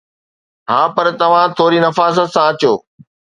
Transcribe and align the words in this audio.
ها، 0.69 0.79
پر 0.95 1.07
توهان 1.19 1.49
ٿوري 1.57 1.79
نفاست 1.85 2.23
سان 2.33 2.45
اچو 2.49 2.73